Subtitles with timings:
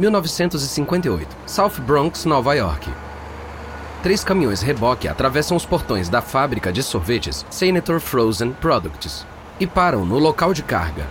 [0.00, 2.90] 1958, South Bronx, Nova York.
[4.02, 9.26] Três caminhões reboque atravessam os portões da fábrica de sorvetes Senator Frozen Products
[9.60, 11.06] e param no local de carga.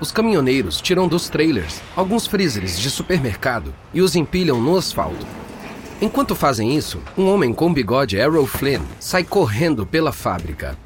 [0.00, 5.26] Os caminhoneiros tiram dos trailers alguns freezers de supermercado e os empilham no asfalto.
[6.00, 10.78] Enquanto fazem isso, um homem com bigode Errol Flynn sai correndo pela fábrica.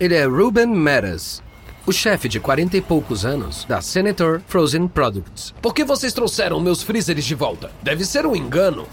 [0.00, 1.40] Ele é Ruben Meadows,
[1.84, 5.52] o chefe de 40 e poucos anos da Senator Frozen Products.
[5.60, 7.72] Por que vocês trouxeram meus freezers de volta?
[7.82, 8.86] Deve ser um engano.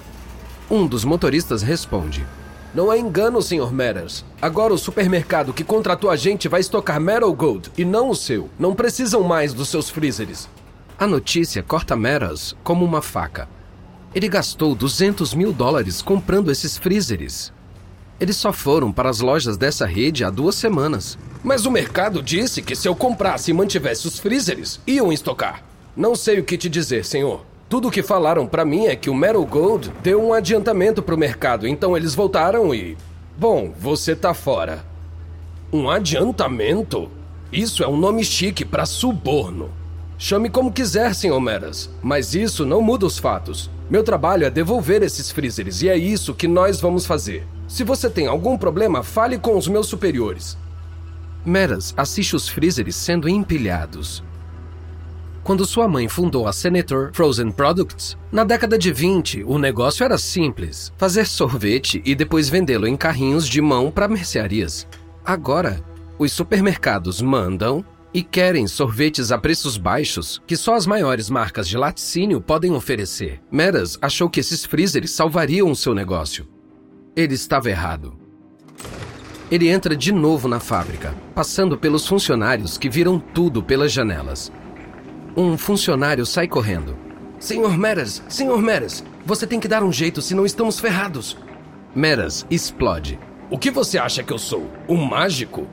[0.70, 2.26] Um dos motoristas responde:
[2.74, 3.72] Não é engano, Sr.
[3.72, 4.26] Matters.
[4.42, 8.50] Agora o supermercado que contratou a gente vai estocar Metal Gold e não o seu.
[8.58, 10.50] Não precisam mais dos seus freezers.
[10.98, 13.48] A notícia corta Matters como uma faca.
[14.14, 17.54] Ele gastou 200 mil dólares comprando esses freezers.
[18.20, 21.18] Eles só foram para as lojas dessa rede há duas semanas.
[21.42, 25.64] Mas o mercado disse que se eu comprasse e mantivesse os freezers, iam estocar.
[25.96, 27.46] Não sei o que te dizer, senhor.
[27.70, 31.18] Tudo o que falaram para mim é que o Metal Gold deu um adiantamento pro
[31.18, 32.98] mercado, então eles voltaram e.
[33.38, 34.84] Bom, você tá fora.
[35.72, 37.10] Um adiantamento?
[37.54, 39.72] Isso é um nome chique para suborno.
[40.18, 41.40] Chame como quiser, Sr.
[41.40, 43.70] Meras, mas isso não muda os fatos.
[43.90, 47.48] Meu trabalho é devolver esses freezers e é isso que nós vamos fazer.
[47.70, 50.58] Se você tem algum problema, fale com os meus superiores.
[51.46, 54.24] Meras assiste os freezers sendo empilhados.
[55.44, 60.18] Quando sua mãe fundou a Senator Frozen Products, na década de 20, o negócio era
[60.18, 64.88] simples: fazer sorvete e depois vendê-lo em carrinhos de mão para mercearias.
[65.24, 65.80] Agora,
[66.18, 71.78] os supermercados mandam e querem sorvetes a preços baixos que só as maiores marcas de
[71.78, 73.40] laticínio podem oferecer.
[73.52, 76.48] Meras achou que esses freezers salvariam o seu negócio.
[77.16, 78.18] Ele estava errado.
[79.52, 84.52] Ele entra de novo na fábrica, passando pelos funcionários que viram tudo pelas janelas.
[85.36, 86.96] Um funcionário sai correndo.
[87.40, 91.38] Senhor Meras, Senhor Meras, você tem que dar um jeito, senão estamos ferrados.
[91.96, 93.18] Meras explode.
[93.50, 94.70] O que você acha que eu sou?
[94.88, 95.68] Um mágico?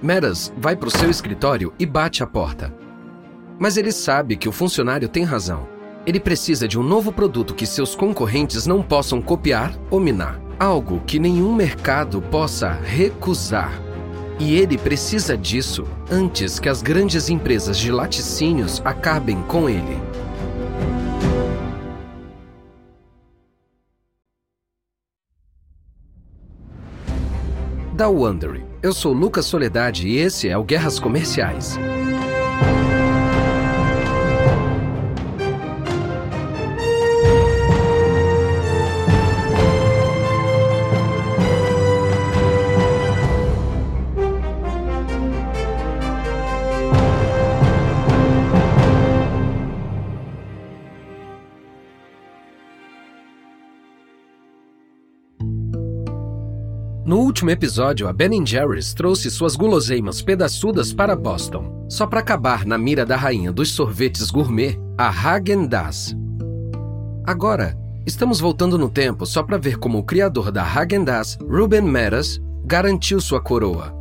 [0.00, 2.74] Meras vai para o seu escritório e bate a porta.
[3.58, 5.73] Mas ele sabe que o funcionário tem razão.
[6.06, 10.38] Ele precisa de um novo produto que seus concorrentes não possam copiar ou minar.
[10.58, 13.72] Algo que nenhum mercado possa recusar.
[14.38, 19.98] E ele precisa disso antes que as grandes empresas de laticínios acabem com ele.
[27.94, 28.64] Da Wondery.
[28.82, 31.78] Eu sou Lucas Soledade e esse é o Guerras Comerciais.
[57.34, 62.78] Último episódio, a Ben Jerry's trouxe suas guloseimas pedaçudas para Boston, só para acabar na
[62.78, 66.14] mira da rainha dos sorvetes gourmet, a Häagen-Dazs.
[67.26, 72.40] Agora, estamos voltando no tempo só para ver como o criador da Häagen-Dazs, Ruben Meras,
[72.64, 73.92] garantiu sua coroa.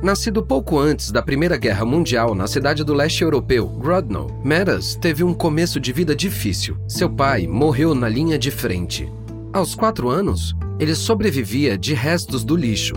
[0.00, 5.24] Nascido pouco antes da Primeira Guerra Mundial na cidade do leste europeu, Grodno, Meras teve
[5.24, 6.76] um começo de vida difícil.
[6.86, 9.12] Seu pai morreu na linha de frente.
[9.52, 12.94] Aos quatro anos, ele sobrevivia de restos do lixo.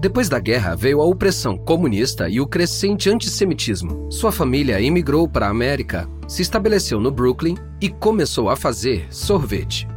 [0.00, 4.10] Depois da guerra veio a opressão comunista e o crescente antissemitismo.
[4.12, 9.88] Sua família emigrou para a América, se estabeleceu no Brooklyn e começou a fazer sorvete.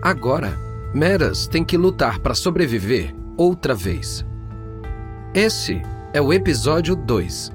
[0.00, 0.56] Agora,
[0.94, 4.24] Meras tem que lutar para sobreviver outra vez.
[5.34, 5.82] Esse
[6.12, 7.50] é o episódio 2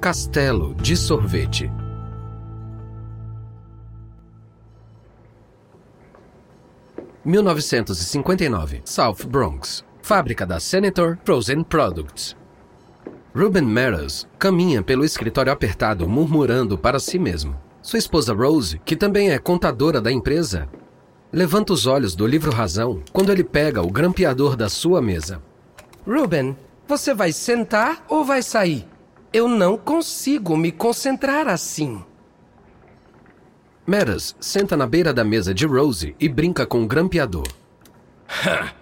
[0.00, 1.70] Castelo de Sorvete.
[7.24, 12.36] (1959) South Bronx, fábrica da Senator Frozen Products.
[13.34, 17.54] Ruben Meadows caminha pelo escritório apertado, murmurando para si mesmo.
[17.80, 20.68] Sua esposa Rose, que também é contadora da empresa,
[21.32, 25.40] levanta os olhos do livro Razão quando ele pega o grampeador da sua mesa.
[26.06, 26.56] Ruben,
[26.88, 28.86] você vai sentar ou vai sair?
[29.32, 32.04] Eu não consigo me concentrar assim.
[33.90, 37.48] Meadows senta na beira da mesa de Rose e brinca com o grampeador.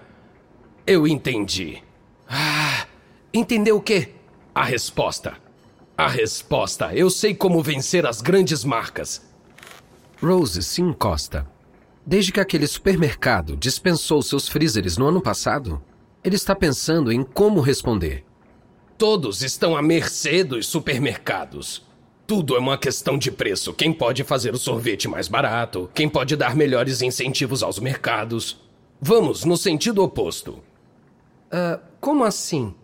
[0.87, 1.83] Eu entendi.
[2.29, 2.87] Ah,
[3.33, 4.11] entendeu o quê?
[4.55, 5.39] A resposta.
[5.97, 6.95] A resposta.
[6.95, 9.27] Eu sei como vencer as grandes marcas.
[10.23, 11.51] Rose se encosta.
[12.05, 15.83] Desde que aquele supermercado dispensou seus freezers no ano passado,
[16.23, 18.27] ele está pensando em como responder.
[18.99, 21.88] Todos estão à mercê dos supermercados.
[22.29, 23.73] Tudo é uma questão de preço.
[23.73, 25.91] Quem pode fazer o sorvete mais barato?
[25.95, 28.61] Quem pode dar melhores incentivos aos mercados?
[29.01, 30.63] Vamos no sentido oposto.
[31.51, 32.75] Uh, como assim?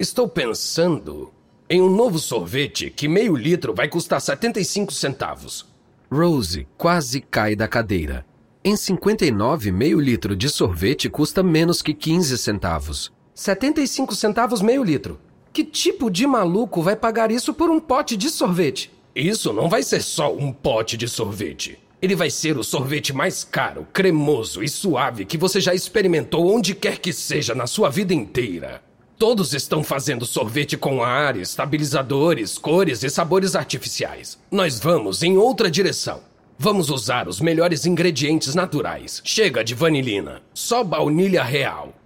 [0.00, 1.32] Estou pensando
[1.70, 5.64] em um novo sorvete que meio litro vai custar 75 centavos.
[6.10, 8.26] Rose quase cai da cadeira.
[8.64, 13.12] Em 59, meio litro de sorvete custa menos que 15 centavos.
[13.32, 15.20] 75 centavos meio litro.
[15.58, 18.92] Que tipo de maluco vai pagar isso por um pote de sorvete?
[19.12, 21.80] Isso não vai ser só um pote de sorvete.
[22.00, 26.76] Ele vai ser o sorvete mais caro, cremoso e suave que você já experimentou onde
[26.76, 28.80] quer que seja na sua vida inteira.
[29.18, 34.38] Todos estão fazendo sorvete com ar, estabilizadores, cores e sabores artificiais.
[34.52, 36.20] Nós vamos em outra direção.
[36.56, 39.20] Vamos usar os melhores ingredientes naturais.
[39.24, 41.97] Chega de vanilina, só baunilha real.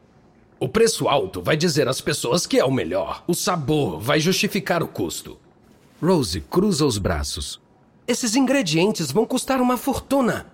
[0.62, 3.24] O preço alto vai dizer às pessoas que é o melhor.
[3.26, 5.36] O sabor vai justificar o custo.
[6.00, 7.60] Rose cruza os braços.
[8.06, 10.46] Esses ingredientes vão custar uma fortuna.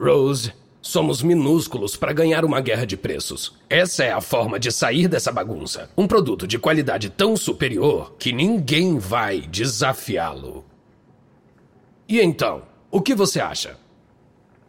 [0.00, 3.52] Rose, somos minúsculos para ganhar uma guerra de preços.
[3.68, 5.90] Essa é a forma de sair dessa bagunça.
[5.98, 10.64] Um produto de qualidade tão superior que ninguém vai desafiá-lo.
[12.08, 12.62] E então,
[12.92, 13.76] o que você acha?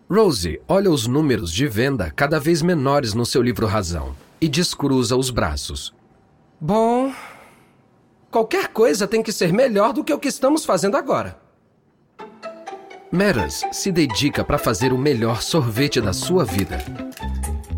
[0.10, 5.16] Rose olha os números de venda cada vez menores no seu livro Razão e descruza
[5.16, 5.94] os braços.
[6.60, 7.14] Bom,
[8.30, 11.40] qualquer coisa tem que ser melhor do que o que estamos fazendo agora.
[13.10, 16.84] Meras se dedica para fazer o melhor sorvete da sua vida.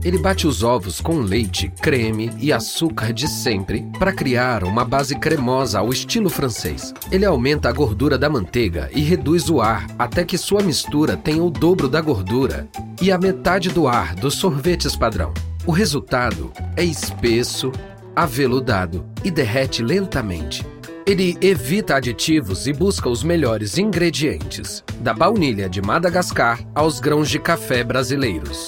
[0.03, 5.15] Ele bate os ovos com leite, creme e açúcar de sempre para criar uma base
[5.19, 6.95] cremosa ao estilo francês.
[7.11, 11.43] Ele aumenta a gordura da manteiga e reduz o ar até que sua mistura tenha
[11.43, 12.67] o dobro da gordura
[12.99, 15.31] e a metade do ar dos sorvetes padrão.
[15.67, 17.71] O resultado é espesso,
[18.15, 20.63] aveludado e derrete lentamente.
[21.07, 27.39] Ele evita aditivos e busca os melhores ingredientes, da baunilha de Madagascar aos grãos de
[27.39, 28.67] café brasileiros.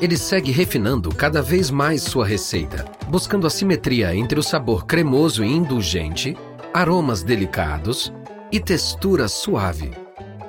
[0.00, 5.44] Ele segue refinando cada vez mais sua receita, buscando a simetria entre o sabor cremoso
[5.44, 6.34] e indulgente,
[6.72, 8.10] aromas delicados
[8.50, 9.90] e textura suave.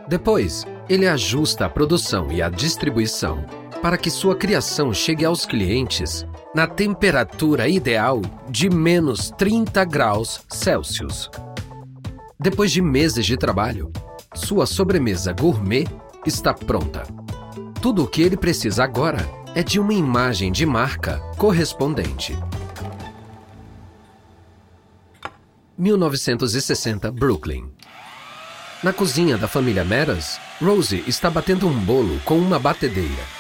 [0.08, 3.46] Depois, ele ajusta a produção e a distribuição
[3.82, 11.30] para que sua criação chegue aos clientes na temperatura ideal de menos 30 graus Celsius.
[12.40, 13.92] Depois de meses de trabalho,
[14.34, 15.86] sua sobremesa gourmet
[16.26, 17.04] está pronta.
[17.82, 22.38] Tudo o que ele precisa agora é de uma imagem de marca correspondente.
[25.78, 27.70] 1960, Brooklyn.
[28.84, 33.37] Na cozinha da família Meras, Rosie está batendo um bolo com uma batedeira.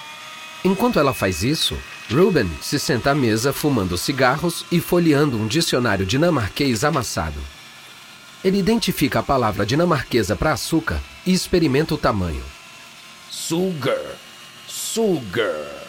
[0.63, 1.77] Enquanto ela faz isso,
[2.09, 7.39] Ruben se senta à mesa fumando cigarros e folheando um dicionário dinamarquês amassado.
[8.43, 12.43] Ele identifica a palavra dinamarquesa para açúcar e experimenta o tamanho.
[13.29, 14.17] Sugar.
[14.67, 15.87] Sugar.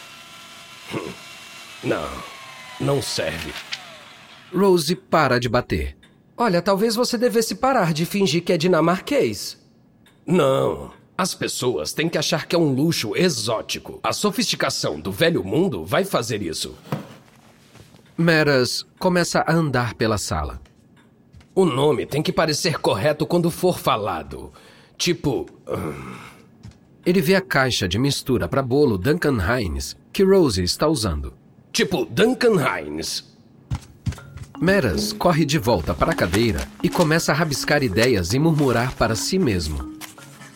[0.95, 1.13] Hum.
[1.85, 2.09] Não,
[2.81, 3.53] não serve.
[4.53, 5.97] Rose para de bater.
[6.37, 9.59] Olha, talvez você devesse parar de fingir que é dinamarquês.
[10.27, 13.99] Não, as pessoas têm que achar que é um luxo exótico.
[14.05, 16.77] A sofisticação do velho mundo vai fazer isso.
[18.17, 20.63] Meras começa a andar pela sala.
[21.57, 24.53] O nome tem que parecer correto quando for falado.
[24.97, 25.47] Tipo.
[25.67, 26.15] Hum...
[27.05, 31.35] Ele vê a caixa de mistura para bolo Duncan Hines que Rosie está usando.
[31.73, 33.25] Tipo Duncan Hines.
[34.61, 39.17] Meras corre de volta para a cadeira e começa a rabiscar ideias e murmurar para
[39.17, 39.98] si mesmo.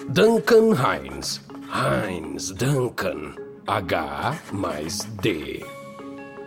[0.09, 1.41] Duncan Hines.
[1.71, 3.37] Hines, Duncan.
[3.67, 5.65] H mais D.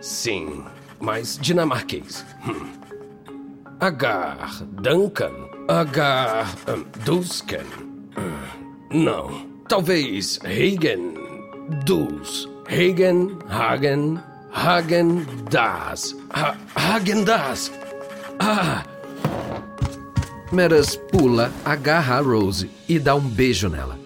[0.00, 0.64] Sim,
[1.00, 2.24] mais dinamarquês.
[2.46, 2.68] Hum.
[4.82, 5.48] Duncan.
[5.68, 7.66] H, um, Dusken.
[8.16, 9.04] Hum.
[9.04, 9.46] Não.
[9.68, 11.14] Talvez Hagen.
[11.84, 12.48] Dus.
[12.68, 14.20] Hagen, Hagen,
[14.52, 16.14] Hagen Das.
[16.34, 17.70] Ha Hagen Das.
[18.38, 18.82] Ah!
[20.52, 23.98] Meras pula, agarra a Rose e dá um beijo nela.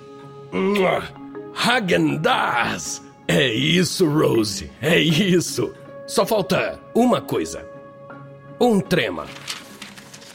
[1.55, 3.03] Hagen-Dazs!
[3.29, 5.73] É isso, Rose, é isso.
[6.07, 7.65] Só falta uma coisa.
[8.61, 9.27] Um trema.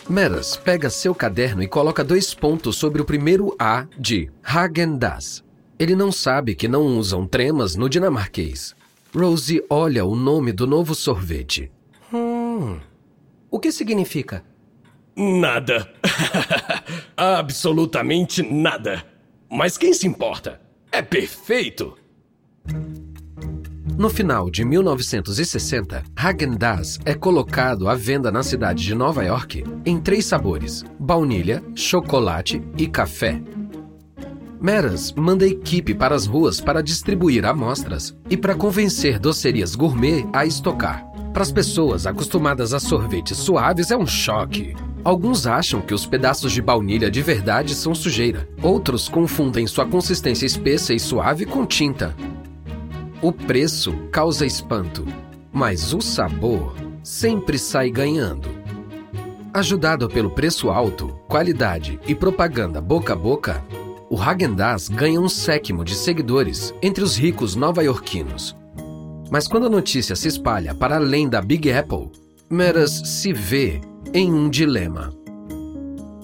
[0.07, 5.43] Meras pega seu caderno e coloca dois pontos sobre o primeiro A de Hagen-Dazs.
[5.77, 8.75] Ele não sabe que não usam tremas no dinamarquês.
[9.13, 11.71] Rose olha o nome do novo sorvete.
[12.13, 12.79] Hum.
[13.50, 14.43] O que significa?
[15.15, 15.89] Nada.
[17.15, 19.03] Absolutamente nada.
[19.50, 20.60] Mas quem se importa?
[20.91, 21.98] É perfeito.
[23.98, 30.01] No final de 1960, Häagen-Dazs é colocado à venda na cidade de Nova York em
[30.01, 33.41] três sabores: baunilha, chocolate e café.
[34.60, 40.45] Meras manda equipe para as ruas para distribuir amostras e para convencer docerias gourmet a
[40.45, 41.14] estocar.
[41.36, 44.74] Para as pessoas acostumadas a sorvetes suaves é um choque.
[45.04, 48.48] Alguns acham que os pedaços de baunilha de verdade são sujeira.
[48.63, 52.15] Outros confundem sua consistência espessa e suave com tinta.
[53.22, 55.06] O preço causa espanto,
[55.51, 56.74] mas o sabor
[57.04, 58.48] sempre sai ganhando.
[59.54, 63.62] Ajudado pelo preço alto, qualidade e propaganda boca a boca,
[64.10, 68.56] o Häagen-Dazs ganha um séquimo de seguidores entre os ricos nova-iorquinos.
[69.32, 72.10] Mas quando a notícia se espalha para além da Big Apple,
[72.50, 73.82] Meras se vê
[74.13, 75.12] em um dilema.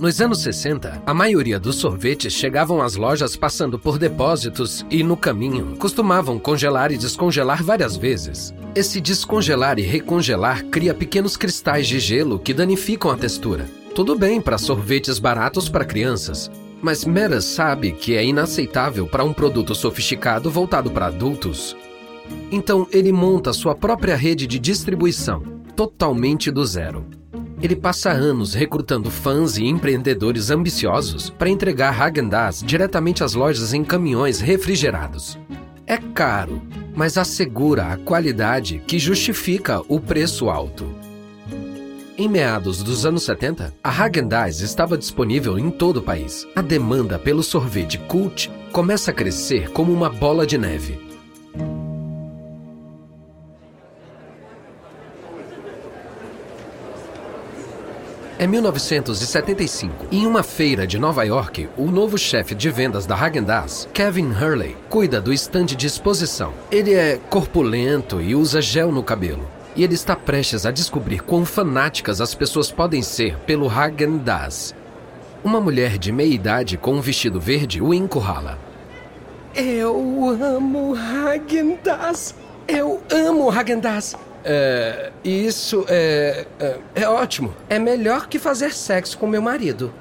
[0.01, 5.15] Nos anos 60, a maioria dos sorvetes chegavam às lojas passando por depósitos e, no
[5.15, 8.51] caminho, costumavam congelar e descongelar várias vezes.
[8.73, 13.69] Esse descongelar e recongelar cria pequenos cristais de gelo que danificam a textura.
[13.93, 16.49] Tudo bem para sorvetes baratos para crianças,
[16.81, 21.75] mas Meras sabe que é inaceitável para um produto sofisticado voltado para adultos.
[22.51, 25.41] Então ele monta sua própria rede de distribuição,
[25.75, 27.05] totalmente do zero.
[27.61, 33.83] Ele passa anos recrutando fãs e empreendedores ambiciosos para entregar Häagen-Dazs diretamente às lojas em
[33.83, 35.37] caminhões refrigerados.
[35.85, 36.61] É caro,
[36.95, 40.85] mas assegura a qualidade que justifica o preço alto.
[42.17, 46.47] Em meados dos anos 70, a Häagen-Dazs estava disponível em todo o país.
[46.55, 51.10] A demanda pelo sorvete cult começa a crescer como uma bola de neve.
[58.41, 60.07] É 1975.
[60.11, 64.75] Em uma feira de Nova York, o novo chefe de vendas da Häagen-Dazs, Kevin Hurley,
[64.89, 66.51] cuida do estande de exposição.
[66.71, 69.47] Ele é corpulento e usa gel no cabelo.
[69.75, 74.73] E ele está prestes a descobrir quão fanáticas as pessoas podem ser pelo Häagen-Dazs.
[75.43, 78.57] Uma mulher de meia idade com um vestido verde o encurrala.
[79.53, 79.95] Eu
[80.41, 82.33] amo Häagen-Dazs.
[82.67, 84.15] Eu amo Häagen-Dazs.
[84.43, 87.53] É, isso é, é, é ótimo.
[87.69, 89.93] É melhor que fazer sexo com meu marido.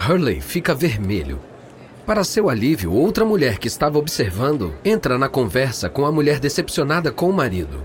[0.00, 1.40] Hurley fica vermelho.
[2.06, 7.10] Para seu alívio, outra mulher que estava observando entra na conversa com a mulher decepcionada
[7.10, 7.82] com o marido.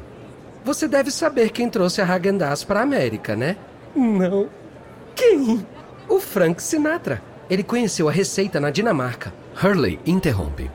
[0.66, 3.56] Você deve saber quem trouxe a Häagen-Dazs para a América, né?
[3.96, 4.50] Não.
[5.16, 5.66] Quem?
[6.10, 7.22] O Frank Sinatra.
[7.50, 9.34] Ele conheceu a receita na Dinamarca.
[9.64, 10.70] Hurley interrompe.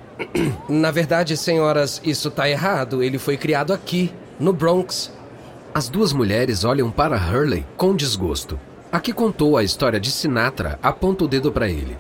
[0.69, 3.03] Na verdade, senhoras, isso tá errado.
[3.03, 5.13] Ele foi criado aqui, no Bronx.
[5.75, 8.59] As duas mulheres olham para Hurley com desgosto.
[8.93, 11.97] A que contou a história de Sinatra aponta o dedo para ele.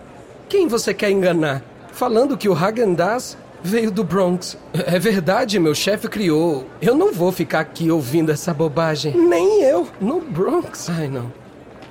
[0.48, 1.62] Quem você quer enganar?
[1.92, 4.56] Falando que o Häagen-Dazs veio do Bronx.
[4.72, 6.66] É verdade, meu chefe criou.
[6.80, 9.16] Eu não vou ficar aqui ouvindo essa bobagem.
[9.16, 9.88] Nem eu.
[10.00, 10.88] No Bronx.
[10.90, 11.32] Ai, não.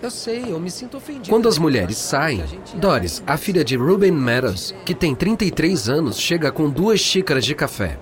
[0.02, 1.30] Eu sei, eu me sinto ofendido.
[1.30, 2.44] Quando as mulheres saem,
[2.76, 7.56] Doris, a filha de Ruben Meadows, que tem 33 anos, chega com duas xícaras de
[7.56, 7.98] café.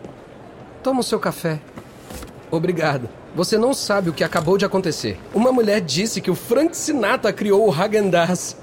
[0.81, 1.59] Toma o seu café.
[2.51, 3.09] Obrigado.
[3.33, 5.17] Você não sabe o que acabou de acontecer.
[5.33, 8.57] Uma mulher disse que o Frank Sinatra criou o Häagen-Dazs.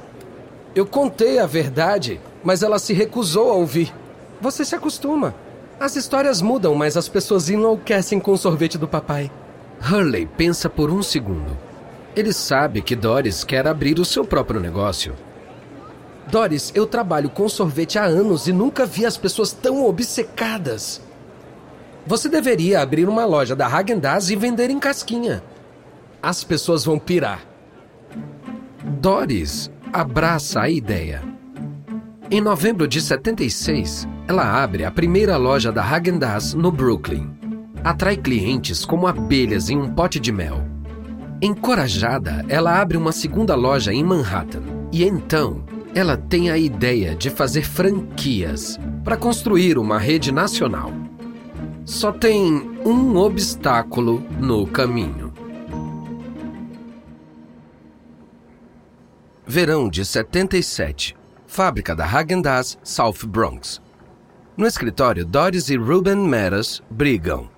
[0.74, 3.92] Eu contei a verdade, mas ela se recusou a ouvir.
[4.40, 5.34] Você se acostuma.
[5.80, 9.30] As histórias mudam, mas as pessoas enlouquecem com o sorvete do papai.
[9.80, 11.56] Hurley pensa por um segundo.
[12.14, 15.14] Ele sabe que Doris quer abrir o seu próprio negócio.
[16.30, 21.00] Doris, eu trabalho com sorvete há anos e nunca vi as pessoas tão obcecadas.
[22.08, 25.42] Você deveria abrir uma loja da Häagen-Dazs e vender em casquinha.
[26.22, 27.42] As pessoas vão pirar.
[28.98, 31.22] Doris abraça a ideia.
[32.30, 37.30] Em novembro de 76, ela abre a primeira loja da Häagen-Dazs no Brooklyn.
[37.84, 40.64] Atrai clientes como abelhas em um pote de mel.
[41.42, 44.62] Encorajada, ela abre uma segunda loja em Manhattan.
[44.90, 45.62] E então,
[45.94, 50.90] ela tem a ideia de fazer franquias para construir uma rede nacional.
[51.88, 52.44] Só tem
[52.84, 55.32] um obstáculo no caminho.
[59.46, 61.16] Verão de 77.
[61.46, 63.80] Fábrica da Häagen-Dazs, South Bronx.
[64.54, 67.48] No escritório, Doris e Ruben Meras brigam.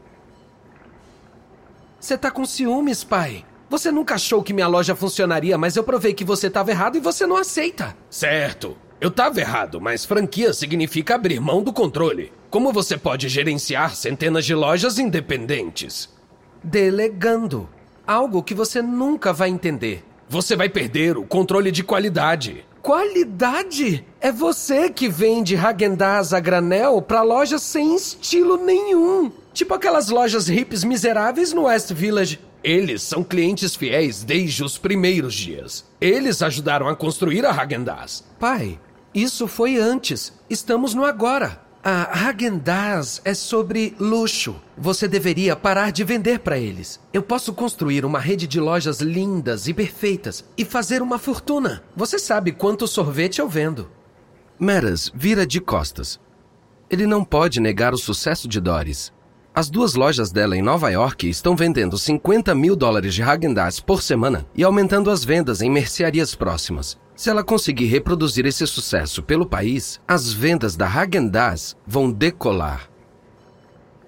[1.98, 3.44] Você tá com ciúmes, pai?
[3.68, 7.00] Você nunca achou que minha loja funcionaria, mas eu provei que você estava errado e
[7.00, 7.96] você não aceita.
[8.08, 8.78] Certo.
[9.00, 12.32] Eu estava errado, mas franquia significa abrir mão do controle.
[12.50, 16.08] Como você pode gerenciar centenas de lojas independentes?
[16.64, 17.68] Delegando.
[18.04, 20.04] Algo que você nunca vai entender.
[20.28, 22.66] Você vai perder o controle de qualidade.
[22.82, 24.04] Qualidade?
[24.20, 29.30] É você que vende Häagen-Dazs a granel para lojas sem estilo nenhum.
[29.54, 32.40] Tipo aquelas lojas hips miseráveis no West Village.
[32.64, 35.84] Eles são clientes fiéis desde os primeiros dias.
[36.00, 38.24] Eles ajudaram a construir a Häagen-Dazs.
[38.40, 38.80] Pai,
[39.14, 40.32] isso foi antes.
[40.50, 41.69] Estamos no agora.
[41.82, 44.54] A Häagen-Dazs é sobre luxo.
[44.76, 47.00] Você deveria parar de vender para eles.
[47.10, 51.82] Eu posso construir uma rede de lojas lindas e perfeitas e fazer uma fortuna.
[51.96, 53.90] Você sabe quanto sorvete eu vendo.
[54.58, 56.20] Meras vira de costas.
[56.90, 59.10] Ele não pode negar o sucesso de Doris.
[59.54, 64.02] As duas lojas dela em Nova York estão vendendo 50 mil dólares de Häagen-Dazs por
[64.02, 66.98] semana e aumentando as vendas em mercearias próximas.
[67.20, 72.88] Se ela conseguir reproduzir esse sucesso pelo país, as vendas da Häagen-Dazs vão decolar.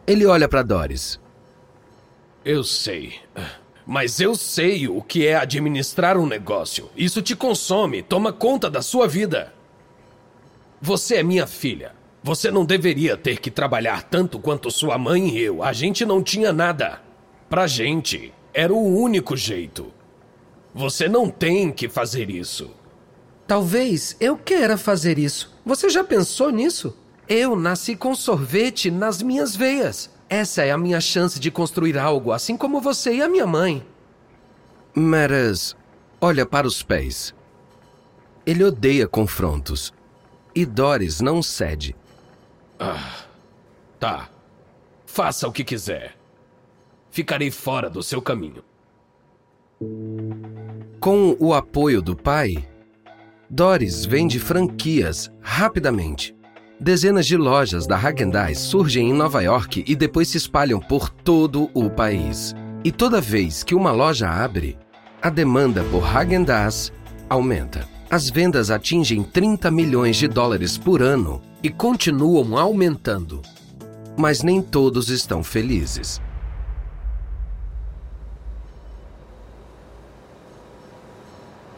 [0.06, 1.20] Ele olha para Doris.
[2.42, 3.12] Eu sei.
[3.86, 6.88] Mas eu sei o que é administrar um negócio.
[6.96, 9.52] Isso te consome, toma conta da sua vida.
[10.80, 11.92] Você é minha filha.
[12.22, 15.62] Você não deveria ter que trabalhar tanto quanto sua mãe e eu.
[15.62, 17.02] A gente não tinha nada.
[17.50, 19.92] Pra gente, era o único jeito.
[20.74, 22.80] Você não tem que fazer isso.
[23.46, 25.52] Talvez eu queira fazer isso.
[25.64, 26.96] Você já pensou nisso?
[27.28, 30.10] Eu nasci com sorvete nas minhas veias.
[30.28, 33.86] Essa é a minha chance de construir algo, assim como você e a minha mãe.
[34.94, 35.76] Meras
[36.20, 37.34] olha para os pés.
[38.46, 39.92] Ele odeia confrontos.
[40.54, 41.96] E Doris não cede.
[42.78, 43.24] Ah,
[43.98, 44.28] tá.
[45.06, 46.16] Faça o que quiser.
[47.10, 48.64] Ficarei fora do seu caminho.
[51.00, 52.68] Com o apoio do pai,
[53.54, 56.34] Doris vende franquias rapidamente.
[56.80, 61.68] Dezenas de lojas da Häagen-Dazs surgem em Nova York e depois se espalham por todo
[61.74, 62.54] o país.
[62.82, 64.78] E toda vez que uma loja abre,
[65.20, 66.94] a demanda por Häagen-Dazs
[67.28, 67.86] aumenta.
[68.10, 73.42] As vendas atingem 30 milhões de dólares por ano e continuam aumentando.
[74.16, 76.22] Mas nem todos estão felizes.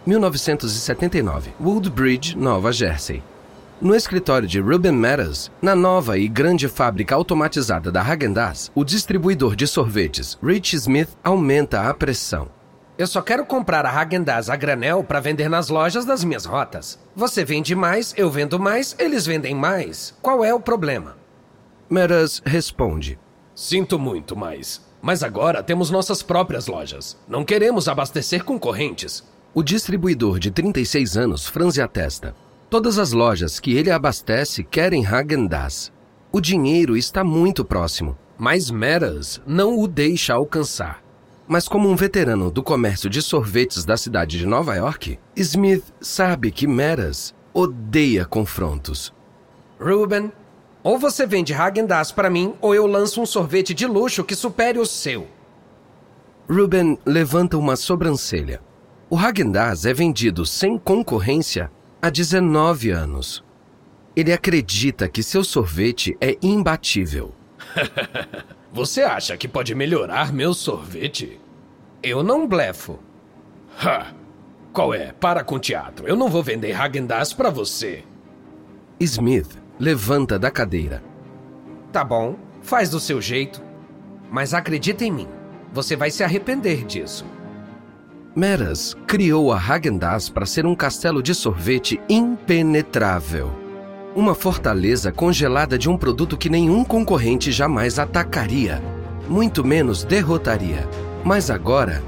[0.07, 3.23] 1979, Woodbridge, Nova Jersey.
[3.81, 9.57] No escritório de Ruben Meadows, na nova e grande fábrica automatizada da Häagen-Dazs, o distribuidor
[9.57, 12.49] de sorvetes Rich Smith aumenta a pressão.
[12.97, 16.99] Eu só quero comprar a Häagen-Dazs a granel para vender nas lojas das minhas rotas.
[17.17, 20.15] Você vende mais, eu vendo mais, eles vendem mais.
[20.23, 21.17] Qual é o problema?
[21.91, 23.19] Meadows responde:
[23.55, 27.15] Sinto muito, mas mas agora temos nossas próprias lojas.
[27.29, 29.23] Não queremos abastecer concorrentes.
[29.57, 32.35] O distribuidor de 36 anos franze a testa.
[32.69, 35.93] Todas as lojas que ele abastece querem Häagen-Dazs.
[36.33, 41.05] O dinheiro está muito próximo, mas Meras não o deixa alcançar.
[41.47, 46.51] Mas como um veterano do comércio de sorvetes da cidade de Nova York, Smith sabe
[46.51, 49.15] que Meras odeia confrontos.
[49.81, 50.33] Ruben,
[50.83, 54.81] ou você vende Häagen-Dazs para mim, ou eu lanço um sorvete de luxo que supere
[54.81, 55.29] o seu.
[56.51, 58.61] Ruben levanta uma sobrancelha.
[59.15, 61.71] O Häagen-Dazs é vendido sem concorrência
[62.03, 63.45] há 19 anos.
[64.17, 67.33] Ele acredita que seu sorvete é imbatível.
[68.75, 71.41] Você acha que pode melhorar meu sorvete?
[72.03, 72.99] Eu não blefo.
[73.79, 74.13] Ha!
[74.73, 75.13] Qual é?
[75.13, 76.09] Para com teatro.
[76.09, 78.03] Eu não vou vender Häagen-Dazs para você.
[78.99, 81.01] Smith levanta da cadeira.
[81.93, 83.63] Tá bom, faz do seu jeito.
[84.29, 85.29] Mas acredita em mim,
[85.73, 87.25] você vai se arrepender disso.
[88.37, 93.53] Meras criou a Häagen-Dazs para ser um castelo de sorvete impenetrável.
[94.13, 98.83] Uma fortaleza congelada de um produto que nenhum concorrente jamais atacaria,
[99.29, 100.89] muito menos derrotaria.
[101.23, 102.03] Mas agora,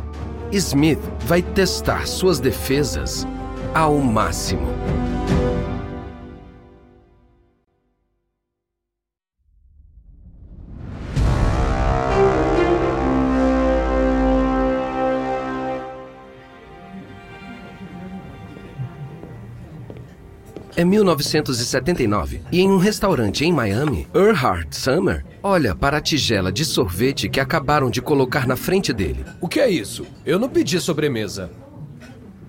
[0.51, 3.25] Smith vai testar suas defesas
[3.73, 4.67] ao máximo.
[20.87, 27.29] 1979 e em um restaurante em Miami, Earhart Summer olha para a tigela de sorvete
[27.29, 29.25] que acabaram de colocar na frente dele.
[29.41, 30.07] O que é isso?
[30.25, 31.51] Eu não pedi sobremesa.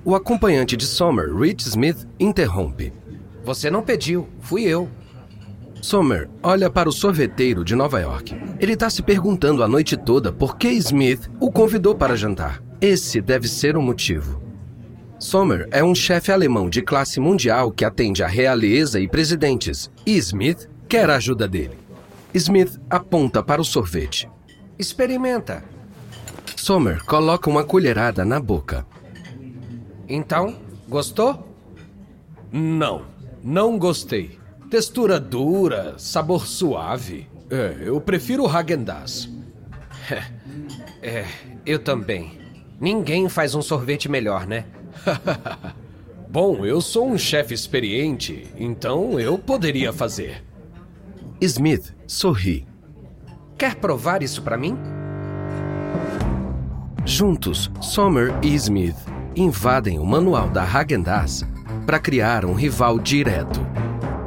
[0.05, 2.93] O acompanhante de Summer, Rich Smith, interrompe.
[3.43, 4.89] Você não pediu, fui eu.
[5.81, 8.35] Summer olha para o sorveteiro de Nova York.
[8.59, 12.63] Ele está se perguntando a noite toda por que Smith o convidou para jantar.
[12.79, 14.46] Esse deve ser o motivo.
[15.19, 20.15] Sommer é um chefe alemão de classe mundial que atende a realeza e presidentes, e
[20.17, 21.77] Smith quer a ajuda dele.
[22.33, 24.29] Smith aponta para o sorvete.
[24.77, 25.63] Experimenta.
[26.55, 28.85] Sommer coloca uma colherada na boca.
[30.07, 30.55] Então,
[30.87, 31.47] gostou?
[32.51, 33.05] Não,
[33.43, 34.37] não gostei.
[34.69, 37.27] Textura dura, sabor suave.
[37.49, 39.29] É, eu prefiro o Häagen-Dazs.
[40.99, 41.25] É,
[41.63, 42.39] eu também.
[42.81, 44.65] Ninguém faz um sorvete melhor, né?
[46.29, 50.43] Bom, eu sou um chefe experiente, então eu poderia fazer.
[51.39, 52.67] Smith sorri.
[53.57, 54.77] Quer provar isso para mim?
[57.05, 58.97] Juntos, Sommer e Smith
[59.35, 61.45] invadem o manual da Häagen-Dazs
[61.85, 63.61] para criar um rival direto.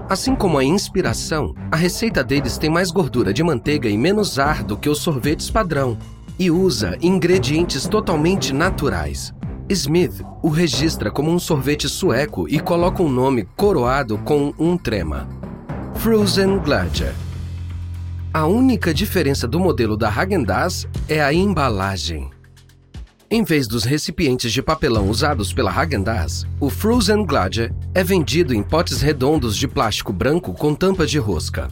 [0.09, 4.65] Assim como a inspiração, a receita deles tem mais gordura de manteiga e menos ar
[4.65, 5.99] do que os sorvetes padrão
[6.39, 9.33] e usa ingredientes totalmente naturais.
[9.73, 15.29] Smith o registra como um sorvete sueco e coloca um nome coroado com um trema:
[15.95, 17.15] Frozen Gladger.
[18.35, 22.31] A única diferença do modelo da Häagen-Dazs é a embalagem.
[23.31, 28.65] Em vez dos recipientes de papelão usados pela Häagen-Dazs, o Frozen Gladger é vendido em
[28.65, 31.69] potes redondos de plástico branco com tampa de rosca.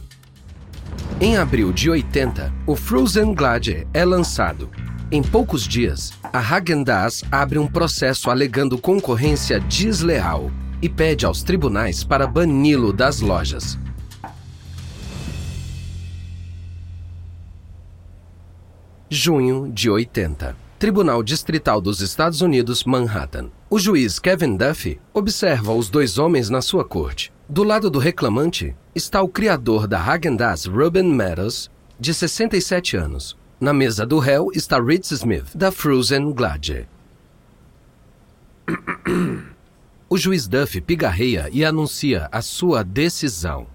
[1.19, 4.69] Em abril de 80, o Frozen Gladger é lançado.
[5.11, 10.51] Em poucos dias, a Häagen-Dazs abre um processo alegando concorrência desleal
[10.83, 13.75] e pede aos tribunais para bani-lo das lojas.
[19.09, 20.55] Junho de 80.
[20.77, 23.49] Tribunal Distrital dos Estados Unidos, Manhattan.
[23.67, 27.33] O juiz Kevin Duffy observa os dois homens na sua corte.
[27.49, 33.38] Do lado do reclamante está o criador da Häagen-Dazs, Ruben Meadows, de 67 anos.
[33.59, 36.87] Na mesa do réu está Ritz Smith, da Frozen Gladger.
[40.09, 43.67] o juiz Duffy pigarreia e anuncia a sua decisão.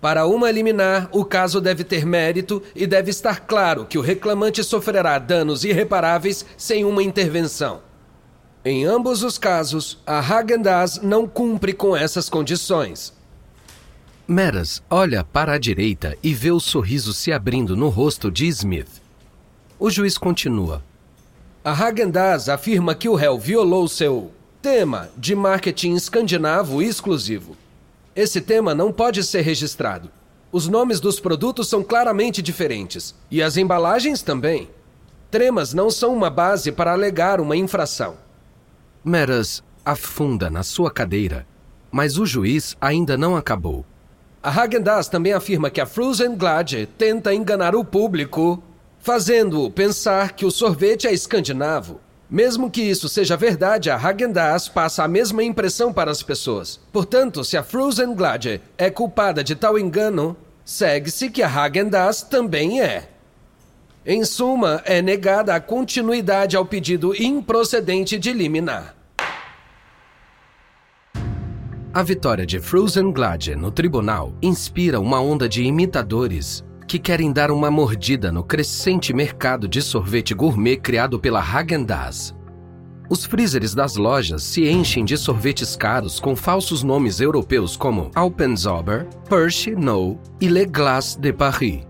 [0.00, 4.64] Para uma liminar, o caso deve ter mérito e deve estar claro que o reclamante
[4.64, 7.82] sofrerá danos irreparáveis sem uma intervenção.
[8.64, 13.17] Em ambos os casos, a Häagen-Dazs não cumpre com essas condições.
[14.30, 19.00] Meras olha para a direita e vê o sorriso se abrindo no rosto de Smith.
[19.78, 20.84] O juiz continua.
[21.64, 27.56] A Häagen-Dazs afirma que o réu violou seu tema de marketing escandinavo exclusivo.
[28.14, 30.10] Esse tema não pode ser registrado.
[30.52, 33.14] Os nomes dos produtos são claramente diferentes.
[33.30, 34.68] E as embalagens também.
[35.30, 38.18] Tremas não são uma base para alegar uma infração.
[39.02, 41.46] Meras afunda na sua cadeira,
[41.90, 43.86] mas o juiz ainda não acabou.
[44.48, 48.62] A Häagen-Dazs também afirma que a Frozen Glad tenta enganar o público,
[48.98, 52.00] fazendo-o pensar que o sorvete é escandinavo.
[52.30, 56.80] Mesmo que isso seja verdade, a Häagen-Dazs passa a mesma impressão para as pessoas.
[56.90, 60.34] Portanto, se a Frozen Gladger é culpada de tal engano,
[60.64, 63.06] segue-se que a Häagen-Dazs também é.
[64.06, 68.94] Em suma, é negada a continuidade ao pedido improcedente de liminar.
[71.92, 77.50] A vitória de Frozen Gladger no tribunal inspira uma onda de imitadores que querem dar
[77.50, 82.36] uma mordida no crescente mercado de sorvete gourmet criado pela Häagen-Dazs.
[83.08, 89.06] Os freezers das lojas se enchem de sorvetes caros com falsos nomes europeus como Alpenzober,
[89.26, 91.86] Perche No e Le Glace de Paris.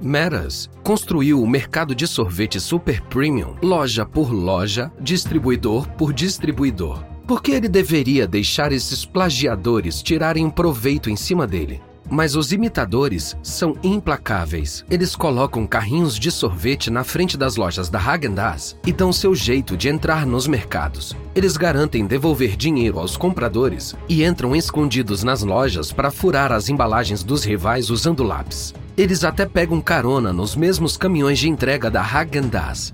[0.00, 7.11] Meras construiu o mercado de sorvete super premium, loja por loja, distribuidor por distribuidor.
[7.32, 11.80] Por que ele deveria deixar esses plagiadores tirarem proveito em cima dele?
[12.10, 14.84] Mas os imitadores são implacáveis.
[14.90, 19.78] Eles colocam carrinhos de sorvete na frente das lojas da Häagen-Dazs e dão seu jeito
[19.78, 21.16] de entrar nos mercados.
[21.34, 27.24] Eles garantem devolver dinheiro aos compradores e entram escondidos nas lojas para furar as embalagens
[27.24, 28.74] dos rivais usando lápis.
[28.94, 32.92] Eles até pegam carona nos mesmos caminhões de entrega da Häagen-Dazs.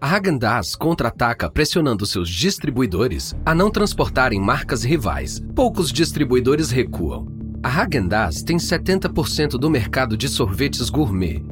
[0.00, 5.42] A Häagen-Dazs contra-ataca pressionando seus distribuidores a não transportarem marcas rivais.
[5.56, 7.26] Poucos distribuidores recuam.
[7.64, 11.44] A Häagen-Dazs tem 70% do mercado de sorvetes gourmet.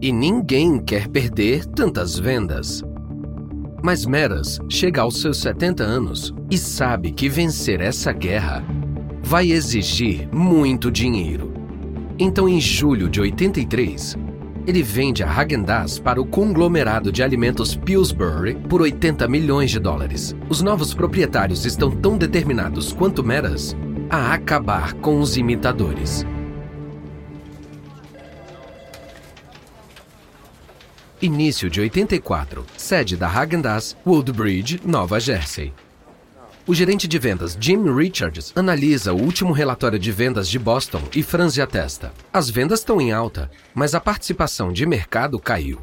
[0.00, 2.80] E ninguém quer perder tantas vendas.
[3.82, 8.64] Mas Meras chega aos seus 70 anos e sabe que vencer essa guerra
[9.20, 11.52] vai exigir muito dinheiro.
[12.16, 14.16] Então, em julho de 83,
[14.70, 20.36] ele vende a Häagen-Dazs para o conglomerado de alimentos Pillsbury por 80 milhões de dólares.
[20.48, 23.76] Os novos proprietários estão tão determinados quanto Meras
[24.08, 26.24] a acabar com os imitadores.
[31.20, 32.64] Início de 84.
[32.76, 35.72] Sede da Häagen-Dazs, Woodbridge, Nova Jersey.
[36.70, 41.20] O gerente de vendas Jim Richards analisa o último relatório de vendas de Boston e
[41.20, 42.12] franze a testa.
[42.32, 45.80] As vendas estão em alta, mas a participação de mercado caiu.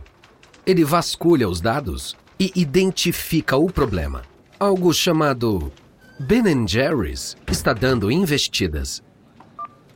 [0.65, 4.21] Ele vasculha os dados e identifica o problema.
[4.57, 5.73] Algo chamado
[6.21, 9.03] Ben Jerry's está dando investidas.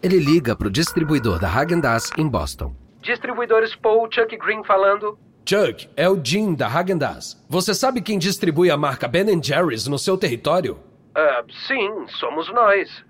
[0.04, 2.76] Ele liga para o distribuidor da Häagen-Dazs em Boston.
[3.02, 5.18] Distribuidores Paul Chuck Green falando.
[5.46, 7.44] Chuck, é o Jim da Häagen-Dazs.
[7.50, 10.80] Você sabe quem distribui a marca Ben Jerry's no seu território?
[11.18, 13.04] Uh, sim, somos nós.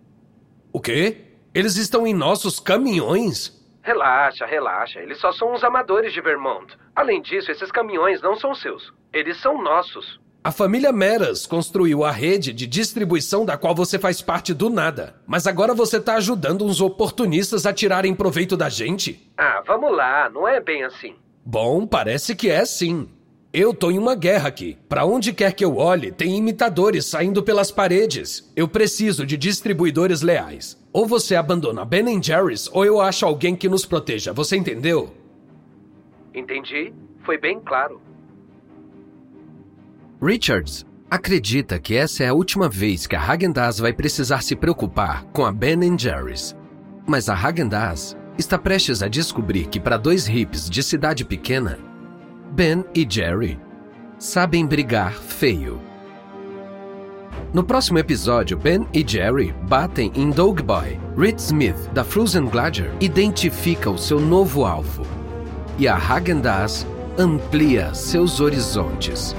[0.74, 1.18] O quê?
[1.54, 3.60] Eles estão em nossos caminhões?
[3.84, 5.00] Relaxa, relaxa.
[5.00, 6.78] Eles só são uns amadores de Vermont.
[6.96, 8.92] Além disso, esses caminhões não são seus.
[9.12, 10.20] Eles são nossos.
[10.44, 15.16] A família Meras construiu a rede de distribuição da qual você faz parte do nada.
[15.28, 19.32] Mas agora você está ajudando uns oportunistas a tirarem proveito da gente?
[19.38, 20.30] Ah, vamos lá.
[20.30, 21.16] Não é bem assim.
[21.46, 23.08] Bom, parece que é sim.
[23.54, 24.78] Eu tô em uma guerra aqui.
[24.88, 28.50] Para onde quer que eu olhe, tem imitadores saindo pelas paredes.
[28.56, 30.82] Eu preciso de distribuidores leais.
[30.94, 34.32] Ou você abandona Ben Jerry's, ou eu acho alguém que nos proteja.
[34.32, 35.14] Você entendeu?
[36.34, 36.94] Entendi.
[37.26, 38.00] Foi bem claro.
[40.22, 45.26] Richards acredita que essa é a última vez que a Häagen-Dazs vai precisar se preocupar
[45.34, 46.56] com a Ben Jerry's.
[47.06, 51.78] Mas a Häagen-Dazs está prestes a descobrir que para dois hips de cidade pequena,
[52.52, 53.60] Ben e Jerry
[54.18, 55.82] sabem brigar feio.
[57.54, 61.00] No próximo episódio, Ben e Jerry batem em Dog Boy.
[61.18, 65.06] Reed Smith, da Frozen Gladger, identifica o seu novo alvo.
[65.78, 66.86] E a Häagen-Dazs
[67.18, 69.36] amplia seus horizontes.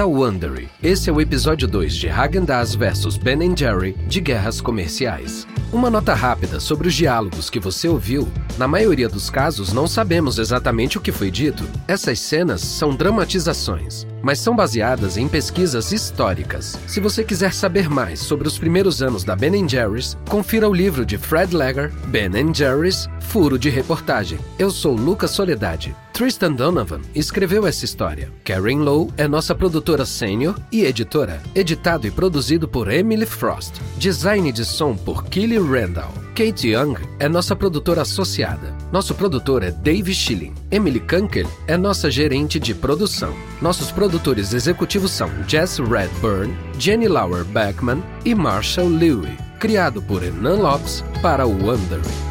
[0.00, 0.70] Da Wondery.
[0.82, 5.46] Esse é o episódio 2 de Häagen-Dazs vs Ben Jerry de Guerras Comerciais.
[5.70, 8.26] Uma nota rápida sobre os diálogos que você ouviu.
[8.56, 11.68] Na maioria dos casos, não sabemos exatamente o que foi dito.
[11.86, 16.78] Essas cenas são dramatizações, mas são baseadas em pesquisas históricas.
[16.86, 21.04] Se você quiser saber mais sobre os primeiros anos da Ben Jerry's, confira o livro
[21.04, 24.38] de Fred Legger, Ben Jerry's, Furo de Reportagem.
[24.58, 25.94] Eu sou Lucas Soledade.
[26.20, 28.30] Tristan Donovan escreveu essa história.
[28.44, 31.42] Karen Lowe é nossa produtora sênior e editora.
[31.54, 33.80] Editado e produzido por Emily Frost.
[33.96, 36.12] Design de som por Kelly Randall.
[36.34, 38.76] Kate Young é nossa produtora associada.
[38.92, 40.52] Nosso produtor é Dave Schilling.
[40.70, 43.34] Emily Kunkel é nossa gerente de produção.
[43.62, 49.38] Nossos produtores executivos são Jess Redburn, Jenny Lauer Beckman e Marshall Lewy.
[49.58, 52.29] Criado por Enan Lopes para o Wondery.